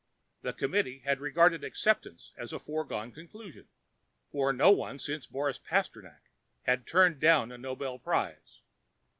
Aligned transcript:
The 0.41 0.51
Committee 0.51 1.03
had 1.05 1.19
regarded 1.19 1.63
acceptance 1.63 2.31
as 2.35 2.51
a 2.51 2.57
foregone 2.57 3.11
conclusion, 3.11 3.67
for 4.31 4.51
no 4.51 4.71
one 4.71 4.97
since 4.97 5.27
Boris 5.27 5.59
Pasternak 5.59 6.31
had 6.63 6.87
turned 6.87 7.19
down 7.19 7.51
a 7.51 7.57
Nobel 7.59 7.99
Prize. 7.99 8.61